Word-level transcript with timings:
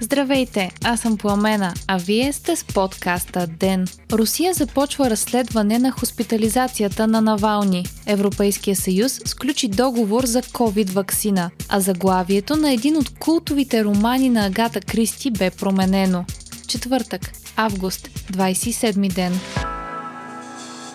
Здравейте, 0.00 0.70
аз 0.84 1.00
съм 1.00 1.18
Пламена, 1.18 1.74
а 1.86 1.98
вие 1.98 2.32
сте 2.32 2.56
с 2.56 2.64
подкаста 2.64 3.46
ДЕН. 3.46 3.86
Русия 4.12 4.54
започва 4.54 5.10
разследване 5.10 5.78
на 5.78 5.90
хоспитализацията 5.90 7.06
на 7.06 7.20
Навални. 7.20 7.86
Европейския 8.06 8.76
съюз 8.76 9.20
сключи 9.24 9.68
договор 9.68 10.24
за 10.24 10.42
COVID-вакцина, 10.42 11.50
а 11.68 11.80
заглавието 11.80 12.56
на 12.56 12.72
един 12.72 12.96
от 12.96 13.18
култовите 13.18 13.84
романи 13.84 14.28
на 14.28 14.46
Агата 14.46 14.80
Кристи 14.80 15.30
бе 15.30 15.50
променено. 15.50 16.24
Четвъртък, 16.66 17.32
август, 17.56 18.08
27 18.08 19.14
ден. 19.14 19.40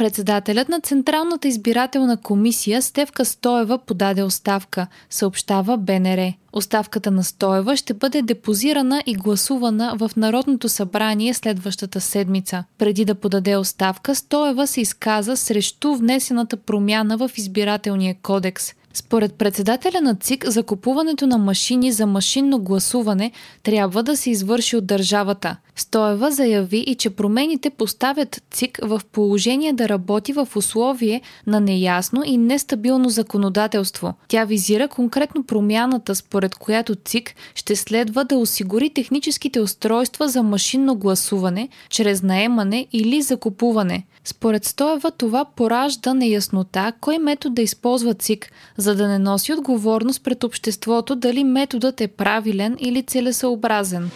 Председателят 0.00 0.68
на 0.68 0.80
Централната 0.80 1.48
избирателна 1.48 2.16
комисия 2.16 2.82
Стевка 2.82 3.24
Стоева 3.24 3.78
подаде 3.78 4.22
оставка, 4.22 4.86
съобщава 5.10 5.76
БНР. 5.76 6.32
Оставката 6.52 7.10
на 7.10 7.24
Стоева 7.24 7.76
ще 7.76 7.94
бъде 7.94 8.22
депозирана 8.22 9.02
и 9.06 9.14
гласувана 9.14 9.94
в 9.98 10.10
Народното 10.16 10.68
събрание 10.68 11.34
следващата 11.34 12.00
седмица. 12.00 12.64
Преди 12.78 13.04
да 13.04 13.14
подаде 13.14 13.56
оставка, 13.56 14.14
Стоева 14.14 14.66
се 14.66 14.80
изказа 14.80 15.36
срещу 15.36 15.94
внесената 15.94 16.56
промяна 16.56 17.16
в 17.16 17.30
избирателния 17.36 18.16
кодекс. 18.22 18.72
Според 18.94 19.34
председателя 19.34 20.00
на 20.00 20.14
ЦИК, 20.14 20.48
закупуването 20.48 21.26
на 21.26 21.38
машини 21.38 21.92
за 21.92 22.06
машинно 22.06 22.58
гласуване 22.58 23.32
трябва 23.62 24.02
да 24.02 24.16
се 24.16 24.30
извърши 24.30 24.76
от 24.76 24.86
държавата. 24.86 25.56
Стоева 25.76 26.30
заяви 26.30 26.78
и 26.78 26.94
че 26.94 27.10
промените 27.10 27.70
поставят 27.70 28.42
ЦИК 28.50 28.78
в 28.82 29.00
положение 29.12 29.72
да 29.72 29.88
работи 29.88 30.32
в 30.32 30.48
условие 30.56 31.20
на 31.46 31.60
неясно 31.60 32.22
и 32.26 32.36
нестабилно 32.36 33.08
законодателство. 33.08 34.14
Тя 34.28 34.44
визира 34.44 34.88
конкретно 34.88 35.44
промяната, 35.44 36.14
според 36.14 36.54
която 36.54 36.94
ЦИК 36.94 37.34
ще 37.54 37.76
следва 37.76 38.24
да 38.24 38.36
осигури 38.36 38.90
техническите 38.90 39.60
устройства 39.60 40.28
за 40.28 40.42
машинно 40.42 40.94
гласуване 40.94 41.68
чрез 41.90 42.22
наемане 42.22 42.86
или 42.92 43.22
закупуване. 43.22 44.04
Според 44.24 44.64
Стоева 44.64 45.10
това 45.10 45.44
поражда 45.44 46.14
неяснота 46.14 46.92
кой 47.00 47.18
метод 47.18 47.54
да 47.54 47.62
използва 47.62 48.14
ЦИК, 48.14 48.52
за 48.76 48.94
да 48.94 49.08
не 49.08 49.18
носи 49.18 49.52
отговорност 49.52 50.24
пред 50.24 50.44
обществото 50.44 51.16
дали 51.16 51.44
методът 51.44 52.00
е 52.00 52.08
правилен 52.08 52.76
или 52.80 53.02
целесъобразен. 53.02 54.10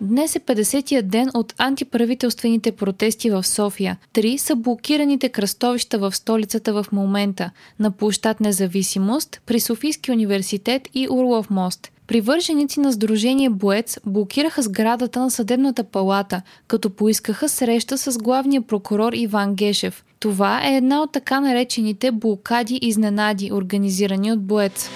Днес 0.00 0.36
е 0.36 0.40
50-я 0.40 1.02
ден 1.02 1.30
от 1.34 1.54
антиправителствените 1.58 2.72
протести 2.72 3.30
в 3.30 3.44
София. 3.46 3.96
Три 4.12 4.38
са 4.38 4.56
блокираните 4.56 5.28
кръстовища 5.28 5.98
в 5.98 6.16
столицата 6.16 6.72
в 6.72 6.86
момента 6.92 7.50
на 7.78 7.90
площад 7.90 8.40
Независимост, 8.40 9.40
при 9.46 9.60
Софийски 9.60 10.12
университет 10.12 10.88
и 10.94 11.08
Урлов 11.10 11.50
мост. 11.50 11.92
Привърженици 12.06 12.80
на 12.80 12.92
Сдружение 12.92 13.50
Боец 13.50 13.98
блокираха 14.06 14.62
сградата 14.62 15.20
на 15.20 15.30
съдебната 15.30 15.84
палата, 15.84 16.42
като 16.68 16.90
поискаха 16.90 17.48
среща 17.48 17.98
с 17.98 18.18
главния 18.18 18.62
прокурор 18.62 19.12
Иван 19.12 19.54
Гешев. 19.54 20.04
Това 20.20 20.66
е 20.66 20.76
една 20.76 21.02
от 21.02 21.12
така 21.12 21.40
наречените 21.40 22.10
блокади 22.10 22.78
изненади, 22.82 23.52
организирани 23.52 24.32
от 24.32 24.42
Боец. 24.42 24.90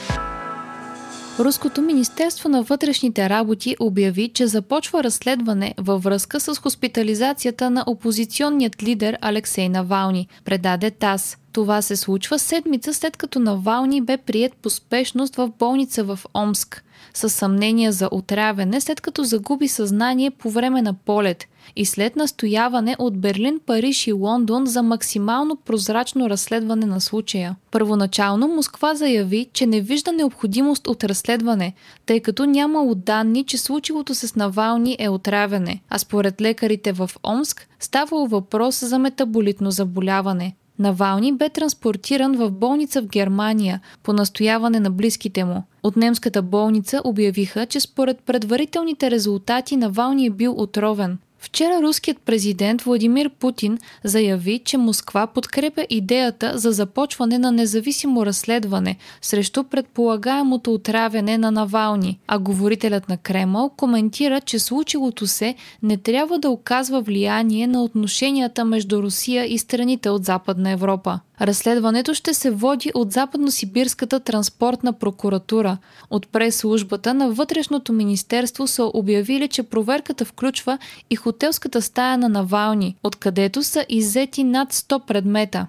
Руското 1.38 1.82
Министерство 1.82 2.48
на 2.48 2.62
вътрешните 2.62 3.28
работи 3.28 3.76
обяви, 3.80 4.28
че 4.28 4.46
започва 4.46 5.04
разследване 5.04 5.74
във 5.78 6.02
връзка 6.02 6.40
с 6.40 6.54
хоспитализацията 6.54 7.70
на 7.70 7.84
опозиционният 7.86 8.82
лидер 8.82 9.18
Алексей 9.20 9.68
Навални, 9.68 10.28
предаде 10.44 10.90
ТАС. 10.90 11.36
Това 11.52 11.82
се 11.82 11.96
случва 11.96 12.38
седмица 12.38 12.94
след 12.94 13.16
като 13.16 13.38
Навални 13.38 14.00
бе 14.00 14.16
прият 14.16 14.54
по 14.54 14.70
спешност 14.70 15.36
в 15.36 15.50
болница 15.58 16.04
в 16.04 16.18
Омск 16.34 16.84
с 17.14 17.28
съмнения 17.28 17.92
за 17.92 18.08
отравяне, 18.12 18.80
след 18.80 19.00
като 19.00 19.24
загуби 19.24 19.68
съзнание 19.68 20.30
по 20.30 20.50
време 20.50 20.82
на 20.82 20.94
полет 20.94 21.46
и 21.76 21.84
след 21.86 22.16
настояване 22.16 22.96
от 22.98 23.18
Берлин, 23.18 23.60
Париж 23.66 24.06
и 24.06 24.12
Лондон 24.12 24.66
за 24.66 24.82
максимално 24.82 25.56
прозрачно 25.56 26.30
разследване 26.30 26.86
на 26.86 27.00
случая. 27.00 27.56
Първоначално 27.70 28.48
Москва 28.48 28.94
заяви, 28.94 29.48
че 29.52 29.66
не 29.66 29.80
вижда 29.80 30.12
необходимост 30.12 30.86
от 30.86 31.04
разследване, 31.04 31.74
тъй 32.06 32.20
като 32.20 32.44
нямало 32.44 32.94
данни, 32.94 33.44
че 33.44 33.58
случилото 33.58 34.14
се 34.14 34.28
с 34.28 34.36
Навални 34.36 34.96
е 34.98 35.08
отравяне, 35.08 35.80
а 35.88 35.98
според 35.98 36.40
лекарите 36.40 36.92
в 36.92 37.10
Омск 37.22 37.68
ставало 37.80 38.26
въпрос 38.26 38.84
за 38.84 38.98
метаболитно 38.98 39.70
заболяване. 39.70 40.54
Навални 40.80 41.32
бе 41.32 41.48
транспортиран 41.48 42.36
в 42.36 42.50
болница 42.50 43.02
в 43.02 43.06
Германия 43.06 43.80
по 44.02 44.12
настояване 44.12 44.80
на 44.80 44.90
близките 44.90 45.44
му. 45.44 45.62
От 45.82 45.96
немската 45.96 46.42
болница 46.42 47.00
обявиха, 47.04 47.66
че 47.66 47.80
според 47.80 48.18
предварителните 48.20 49.10
резултати 49.10 49.76
Навални 49.76 50.26
е 50.26 50.30
бил 50.30 50.54
отровен. 50.56 51.18
Вчера 51.42 51.82
руският 51.82 52.18
президент 52.18 52.82
Владимир 52.82 53.30
Путин 53.30 53.78
заяви, 54.04 54.60
че 54.64 54.78
Москва 54.78 55.26
подкрепя 55.26 55.86
идеята 55.90 56.58
за 56.58 56.72
започване 56.72 57.38
на 57.38 57.52
независимо 57.52 58.26
разследване 58.26 58.96
срещу 59.22 59.64
предполагаемото 59.64 60.74
отравяне 60.74 61.38
на 61.38 61.50
Навални, 61.50 62.18
а 62.26 62.38
говорителят 62.38 63.08
на 63.08 63.16
Кремъл 63.16 63.70
коментира, 63.76 64.40
че 64.40 64.58
случилото 64.58 65.26
се 65.26 65.54
не 65.82 65.96
трябва 65.96 66.38
да 66.38 66.50
оказва 66.50 67.00
влияние 67.00 67.66
на 67.66 67.82
отношенията 67.82 68.64
между 68.64 69.02
Русия 69.02 69.52
и 69.52 69.58
страните 69.58 70.10
от 70.10 70.24
Западна 70.24 70.70
Европа. 70.70 71.20
Разследването 71.40 72.14
ще 72.14 72.34
се 72.34 72.50
води 72.50 72.90
от 72.94 73.12
Западно-Сибирската 73.12 74.24
транспортна 74.24 74.92
прокуратура. 74.92 75.78
От 76.10 76.28
прес-службата 76.28 77.14
на 77.14 77.30
Вътрешното 77.30 77.92
министерство 77.92 78.66
са 78.66 78.84
обявили, 78.94 79.48
че 79.48 79.62
проверката 79.62 80.24
включва 80.24 80.78
и 81.10 81.16
хотелската 81.30 81.82
стая 81.82 82.18
на 82.18 82.28
Навални, 82.28 82.96
откъдето 83.02 83.62
са 83.62 83.84
иззети 83.88 84.44
над 84.44 84.72
100 84.72 85.06
предмета. 85.06 85.66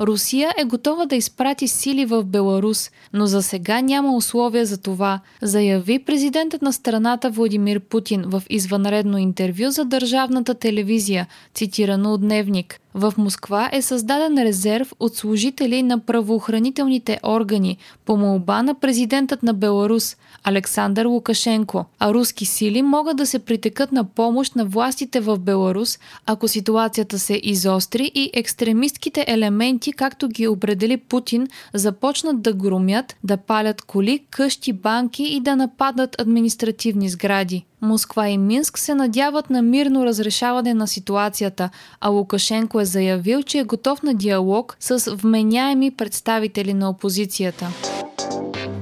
Русия 0.00 0.54
е 0.58 0.64
готова 0.64 1.06
да 1.06 1.16
изпрати 1.16 1.68
сили 1.68 2.04
в 2.04 2.24
Беларус, 2.24 2.90
но 3.12 3.26
за 3.26 3.42
сега 3.42 3.80
няма 3.80 4.16
условия 4.16 4.66
за 4.66 4.78
това, 4.78 5.20
заяви 5.42 5.98
президентът 5.98 6.62
на 6.62 6.72
страната 6.72 7.30
Владимир 7.30 7.80
Путин 7.80 8.22
в 8.26 8.42
извънредно 8.50 9.18
интервю 9.18 9.70
за 9.70 9.84
държавната 9.84 10.54
телевизия, 10.54 11.26
цитирано 11.54 12.12
от 12.12 12.20
Дневник. 12.20 12.80
В 12.96 13.14
Москва 13.18 13.70
е 13.72 13.82
създаден 13.82 14.44
резерв 14.44 14.92
от 15.00 15.16
служители 15.16 15.82
на 15.82 15.98
правоохранителните 15.98 17.20
органи 17.22 17.78
по 18.04 18.16
молба 18.16 18.62
на 18.62 18.74
президентът 18.74 19.42
на 19.42 19.54
Беларус 19.54 20.16
Александър 20.44 21.06
Лукашенко, 21.06 21.84
а 21.98 22.14
руски 22.14 22.44
сили 22.44 22.82
могат 22.82 23.16
да 23.16 23.26
се 23.26 23.38
притекат 23.38 23.92
на 23.92 24.04
помощ 24.04 24.56
на 24.56 24.64
властите 24.64 25.20
в 25.20 25.38
Беларус, 25.38 25.98
ако 26.26 26.48
ситуацията 26.48 27.18
се 27.18 27.40
изостри 27.42 28.10
и 28.14 28.30
екстремистките 28.34 29.24
елементи, 29.28 29.92
както 29.92 30.28
ги 30.28 30.48
определи 30.48 30.96
Путин, 30.96 31.48
започнат 31.72 32.42
да 32.42 32.52
громят, 32.52 33.16
да 33.24 33.36
палят 33.36 33.82
коли, 33.82 34.20
къщи, 34.30 34.72
банки 34.72 35.22
и 35.22 35.40
да 35.40 35.56
нападат 35.56 36.20
административни 36.20 37.08
сгради. 37.08 37.64
Москва 37.84 38.28
и 38.28 38.38
Минск 38.38 38.78
се 38.78 38.94
надяват 38.94 39.50
на 39.50 39.62
мирно 39.62 40.06
разрешаване 40.06 40.74
на 40.74 40.88
ситуацията, 40.88 41.70
а 42.00 42.08
Лукашенко 42.08 42.80
е 42.80 42.84
заявил, 42.84 43.42
че 43.42 43.58
е 43.58 43.64
готов 43.64 44.02
на 44.02 44.14
диалог 44.14 44.76
с 44.80 45.16
вменяеми 45.16 45.90
представители 45.90 46.74
на 46.74 46.90
опозицията. 46.90 47.68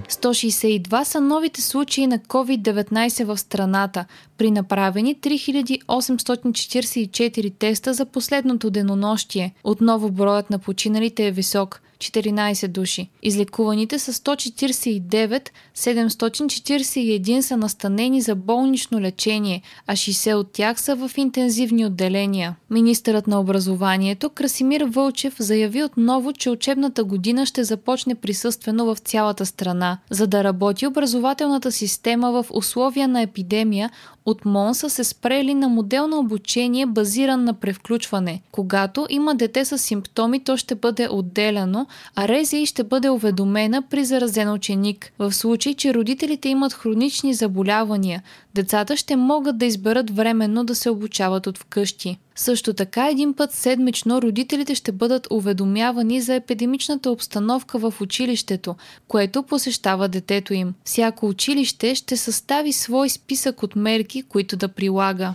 162 0.09 1.03
са 1.03 1.21
новите 1.21 1.63
случаи 1.63 2.07
на 2.07 2.19
COVID-19 2.19 3.25
в 3.25 3.39
страната, 3.39 4.05
при 4.39 4.51
направени 4.51 5.17
3844 5.17 7.53
теста 7.59 7.95
за 7.95 8.07
последното 8.07 8.71
денонощие. 8.71 9.55
Отново 9.65 10.11
броят 10.11 10.51
на 10.51 10.59
починалите 10.59 11.27
е 11.27 11.31
висок– 11.31 11.81
14 12.03 12.69
души. 12.69 13.09
Излекуваните 13.23 13.99
са 13.99 14.13
149, 14.13 15.49
741 15.77 17.41
са 17.41 17.57
настанени 17.57 18.21
за 18.21 18.35
болнично 18.35 19.01
лечение, 19.01 19.63
а 19.87 19.93
60 19.93 20.35
от 20.35 20.53
тях 20.53 20.81
са 20.81 20.97
в 20.97 21.11
интензивни 21.17 21.87
отделения. 21.87 22.57
Министърът 22.71 23.27
на 23.27 23.41
образованието 23.41 24.31
Красимир 24.31 24.81
Вълчев 24.81 25.35
заяви 25.39 25.85
отново, 25.85 26.33
че 26.33 26.51
учебната 26.51 27.05
година 27.05 27.47
ще 27.47 27.65
започне 27.65 28.15
присъствено 28.15 28.85
в 28.85 28.99
цялата 28.99 29.47
страна. 29.47 29.99
За 30.11 30.27
да 30.27 30.45
работи 30.45 30.87
образователната 30.87 31.73
система 31.73 32.33
в 32.33 32.47
условия 32.51 33.09
на 33.09 33.23
епидемия, 33.23 33.91
От 34.27 34.45
МОН 34.45 34.75
са 34.75 34.91
се 34.91 35.05
спрели 35.05 35.55
на 35.55 35.69
модел 35.69 36.07
на 36.07 36.17
обучение 36.17 36.87
базиран 36.87 37.45
на 37.45 37.55
превключване. 37.55 38.43
Когато 38.53 39.07
има 39.11 39.35
дете 39.35 39.65
с 39.65 39.79
симптоми, 39.79 40.45
то 40.45 40.57
ще 40.57 40.75
бъде 40.75 41.09
отделяно, 41.11 41.87
а 42.17 42.29
РЗИ 42.29 42.67
ще 42.67 42.85
бъде 42.85 43.11
уведомена 43.11 43.83
при 43.83 44.05
заразен 44.05 44.53
ученик. 44.53 45.13
В 45.19 45.33
случай, 45.33 45.75
че 45.75 45.95
родителите 45.95 46.49
имат 46.49 46.73
хронични 46.73 47.35
заболявания, 47.35 48.23
децата 48.55 48.97
ще 48.97 49.17
могат 49.17 49.59
да 49.59 49.67
изберат 49.67 50.17
временно 50.17 50.65
да 50.65 50.75
се 50.75 50.91
обучават 50.91 51.47
от 51.47 51.59
вкъщи. 51.59 52.19
Също 52.37 52.75
така 52.75 53.09
един 53.09 53.35
път 53.35 53.53
седмично 53.53 54.23
родителите 54.23 54.75
ще 54.75 54.93
бъдат 54.93 55.27
уведомявани 55.31 56.21
за 56.21 56.35
епидемичната 56.35 57.11
обстановка 57.11 57.79
в 57.79 57.95
училището, 58.01 58.77
което 59.09 59.43
посещава 59.43 60.09
детето 60.09 60.55
им. 60.55 60.75
Всяко 60.85 61.29
училище 61.29 61.95
ще 61.95 62.17
състави 62.17 62.73
свой 62.73 63.09
списък 63.09 63.63
от 63.63 63.77
мерки, 63.77 64.23
които 64.23 64.57
да 64.57 64.69
прилага. 64.69 65.35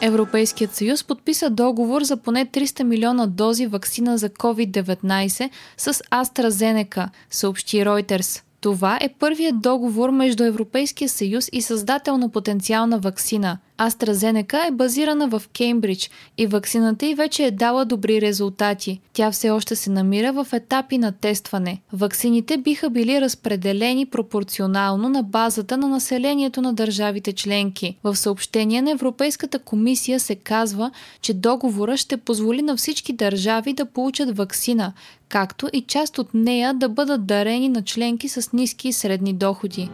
Европейският 0.00 0.74
съюз 0.74 1.04
подписа 1.04 1.50
договор 1.50 2.02
за 2.02 2.16
поне 2.16 2.46
300 2.46 2.82
милиона 2.82 3.26
дози 3.26 3.66
вакцина 3.66 4.18
за 4.18 4.28
COVID-19 4.28 5.50
с 5.76 5.92
AstraZeneca, 5.94 7.08
съобщи 7.30 7.76
Reuters. 7.76 8.42
Това 8.60 8.98
е 9.00 9.14
първият 9.18 9.60
договор 9.60 10.10
между 10.10 10.44
Европейския 10.44 11.08
съюз 11.08 11.48
и 11.52 11.62
създател 11.62 12.16
на 12.18 12.28
потенциална 12.28 12.98
вакцина. 12.98 13.58
AstraZeneca 13.78 14.68
е 14.68 14.70
базирана 14.70 15.28
в 15.28 15.42
Кеймбридж 15.52 16.10
и 16.38 16.46
вакцината 16.46 17.06
й 17.06 17.14
вече 17.14 17.44
е 17.44 17.50
дала 17.50 17.84
добри 17.84 18.20
резултати. 18.20 19.00
Тя 19.12 19.30
все 19.30 19.50
още 19.50 19.76
се 19.76 19.90
намира 19.90 20.32
в 20.32 20.46
етапи 20.52 20.98
на 20.98 21.12
тестване. 21.12 21.80
Ваксините 21.92 22.56
биха 22.56 22.90
били 22.90 23.20
разпределени 23.20 24.06
пропорционално 24.06 25.08
на 25.08 25.22
базата 25.22 25.76
на 25.76 25.88
населението 25.88 26.62
на 26.62 26.72
държавите 26.72 27.32
членки. 27.32 27.96
В 28.04 28.16
съобщение 28.16 28.82
на 28.82 28.90
Европейската 28.90 29.58
комисия 29.58 30.20
се 30.20 30.34
казва, 30.34 30.90
че 31.20 31.34
договора 31.34 31.96
ще 31.96 32.16
позволи 32.16 32.62
на 32.62 32.76
всички 32.76 33.12
държави 33.12 33.72
да 33.72 33.86
получат 33.86 34.36
вакцина, 34.36 34.92
както 35.28 35.68
и 35.72 35.82
част 35.82 36.18
от 36.18 36.34
нея 36.34 36.74
да 36.74 36.88
бъдат 36.88 37.26
дарени 37.26 37.68
на 37.68 37.82
членки 37.82 38.28
с 38.28 38.52
ниски 38.52 38.88
и 38.88 38.92
средни 38.92 39.32
доходи. 39.32 39.88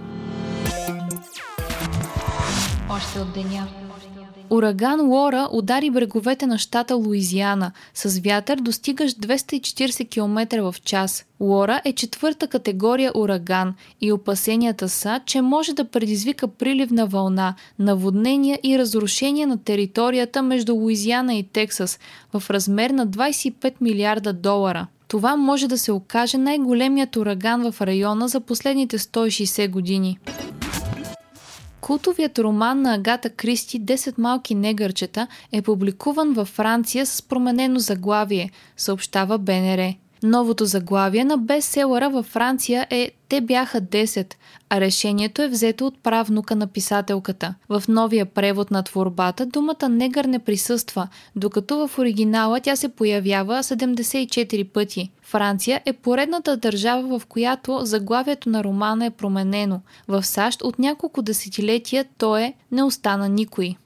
Още 2.97 3.19
от 3.19 3.33
деня. 3.33 3.67
Ураган 4.51 5.09
Лора 5.09 5.49
удари 5.53 5.91
бреговете 5.91 6.47
на 6.47 6.59
щата 6.59 6.95
Луизиана 6.95 7.73
с 7.95 8.21
вятър 8.21 8.59
достигащ 8.59 9.19
240 9.19 10.11
км 10.11 10.63
в 10.63 10.75
час. 10.85 11.25
Лора 11.41 11.81
е 11.85 11.93
четвърта 11.93 12.47
категория 12.47 13.13
ураган 13.15 13.75
и 14.01 14.13
опасенията 14.13 14.89
са, 14.89 15.21
че 15.27 15.41
може 15.41 15.73
да 15.73 15.85
предизвика 15.85 16.49
приливна 16.49 17.07
вълна, 17.07 17.55
наводнения 17.79 18.59
и 18.63 18.79
разрушения 18.79 19.47
на 19.47 19.59
територията 19.65 20.43
между 20.43 20.75
Луизиана 20.75 21.35
и 21.35 21.43
Тексас 21.43 21.99
в 22.33 22.51
размер 22.51 22.91
на 22.91 23.07
25 23.07 23.75
милиарда 23.81 24.33
долара. 24.33 24.87
Това 25.09 25.37
може 25.37 25.69
да 25.69 25.79
се 25.79 25.93
окаже 25.93 26.39
най-големият 26.39 27.17
ураган 27.17 27.73
в 27.73 27.81
района 27.81 28.29
за 28.29 28.41
последните 28.41 28.99
160 28.99 29.71
години. 29.71 30.19
Култовият 31.85 32.39
роман 32.39 32.83
на 32.83 32.95
Агата 32.95 33.31
Кристи 33.31 33.81
«10 33.81 34.19
малки 34.19 34.55
негърчета» 34.55 35.27
е 35.53 35.63
публикуван 35.63 36.33
във 36.33 36.49
Франция 36.49 37.07
с 37.07 37.23
променено 37.23 37.79
заглавие, 37.79 38.51
съобщава 38.77 39.39
БНР. 39.39 39.95
Новото 40.27 40.65
заглавие 40.65 41.25
на 41.25 41.39
бестселъра 41.39 42.11
във 42.11 42.27
Франция 42.27 42.87
е 42.91 43.11
те 43.29 43.41
бяха 43.41 43.81
10, 43.81 44.35
а 44.71 44.81
решението 44.81 45.43
е 45.43 45.49
взето 45.49 45.87
от 45.87 46.03
правнука 46.03 46.57
на 46.57 46.67
писателката. 46.67 47.55
В 47.69 47.83
новия 47.89 48.27
превод 48.27 48.71
на 48.71 48.83
творбата 48.83 49.47
думата 49.47 49.89
негър 49.89 50.25
не 50.25 50.39
присъства, 50.39 51.09
докато 51.37 51.89
в 51.89 51.99
оригинала 51.99 52.61
тя 52.61 52.77
се 52.77 52.89
появява 52.89 53.63
74 53.63 54.69
пъти. 54.69 55.11
Франция 55.23 55.81
е 55.85 55.93
поредната 55.93 56.57
държава, 56.57 57.19
в 57.19 57.27
която 57.27 57.81
заглавието 57.83 58.49
на 58.49 58.65
романа 58.65 59.07
е 59.07 59.11
променено. 59.11 59.81
В 60.09 60.23
САЩ 60.23 60.63
от 60.63 60.79
няколко 60.79 61.23
десетилетия 61.23 62.05
то 62.19 62.37
е 62.37 62.55
«Не 62.73 62.83
остана 62.83 63.29
никой». 63.29 63.77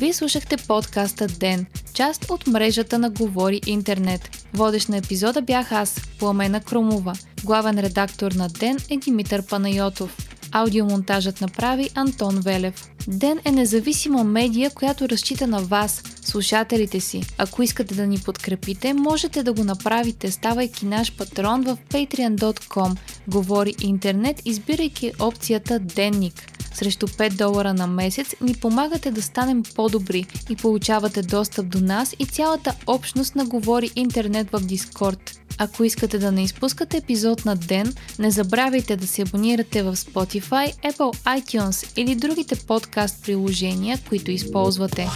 Вие 0.00 0.12
слушахте 0.12 0.56
подкаста 0.56 1.26
Ден, 1.26 1.66
част 1.94 2.30
от 2.30 2.46
мрежата 2.46 2.98
на 2.98 3.10
Говори 3.10 3.60
Интернет. 3.66 4.46
Водещ 4.54 4.88
на 4.88 4.96
епизода 4.96 5.42
бях 5.42 5.72
аз, 5.72 6.00
Пламена 6.18 6.60
Кромова. 6.60 7.12
Главен 7.44 7.78
редактор 7.78 8.32
на 8.32 8.48
Ден 8.48 8.76
е 8.90 8.96
Димитър 8.96 9.46
Панайотов. 9.46 10.16
Аудиомонтажът 10.52 11.40
направи 11.40 11.90
Антон 11.94 12.40
Велев. 12.40 12.90
Ден 13.08 13.40
е 13.44 13.50
независима 13.50 14.24
медия, 14.24 14.70
която 14.70 15.08
разчита 15.08 15.46
на 15.46 15.60
вас, 15.60 16.02
слушателите 16.22 17.00
си. 17.00 17.22
Ако 17.38 17.62
искате 17.62 17.94
да 17.94 18.06
ни 18.06 18.18
подкрепите, 18.18 18.94
можете 18.94 19.42
да 19.42 19.52
го 19.52 19.64
направите, 19.64 20.30
ставайки 20.30 20.86
наш 20.86 21.16
патрон 21.16 21.62
в 21.62 21.78
patreon.com. 21.90 22.96
Говори 23.28 23.74
интернет, 23.80 24.42
избирайки 24.44 25.12
опцията 25.18 25.78
Денник. 25.78 26.59
Срещу 26.74 27.06
5 27.06 27.32
долара 27.32 27.74
на 27.74 27.86
месец 27.86 28.34
ни 28.40 28.54
помагате 28.54 29.10
да 29.10 29.22
станем 29.22 29.62
по-добри 29.74 30.26
и 30.50 30.56
получавате 30.56 31.22
достъп 31.22 31.68
до 31.68 31.80
нас 31.80 32.14
и 32.18 32.26
цялата 32.26 32.74
общност 32.86 33.34
на 33.34 33.44
Говори 33.44 33.90
Интернет 33.96 34.50
в 34.52 34.60
Дискорд. 34.60 35.40
Ако 35.58 35.84
искате 35.84 36.18
да 36.18 36.32
не 36.32 36.42
изпускате 36.42 36.96
епизод 36.96 37.44
на 37.44 37.56
ден, 37.56 37.94
не 38.18 38.30
забравяйте 38.30 38.96
да 38.96 39.06
се 39.06 39.22
абонирате 39.22 39.82
в 39.82 39.96
Spotify, 39.96 40.92
Apple 40.92 41.40
iTunes 41.40 41.98
или 41.98 42.14
другите 42.14 42.56
подкаст 42.56 43.22
приложения, 43.22 43.98
които 44.08 44.30
използвате. 44.30 45.08